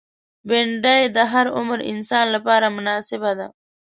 بېنډۍ 0.47 1.01
د 1.15 1.17
هر 1.31 1.45
عمر 1.57 1.79
انسان 1.91 2.25
لپاره 2.35 2.67
مناسبه 2.77 3.31
ده 3.39 3.47